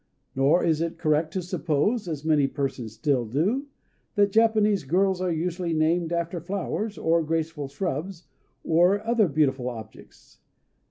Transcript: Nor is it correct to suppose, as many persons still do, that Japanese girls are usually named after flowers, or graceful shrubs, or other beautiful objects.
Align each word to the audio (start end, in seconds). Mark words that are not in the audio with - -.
Nor 0.35 0.63
is 0.63 0.81
it 0.81 0.97
correct 0.97 1.31
to 1.33 1.43
suppose, 1.43 2.07
as 2.07 2.25
many 2.25 2.47
persons 2.47 2.93
still 2.93 3.23
do, 3.23 3.67
that 4.15 4.31
Japanese 4.31 4.83
girls 4.83 5.21
are 5.21 5.29
usually 5.31 5.73
named 5.73 6.11
after 6.11 6.41
flowers, 6.41 6.97
or 6.97 7.21
graceful 7.21 7.67
shrubs, 7.67 8.23
or 8.63 9.05
other 9.05 9.27
beautiful 9.27 9.69
objects. 9.69 10.39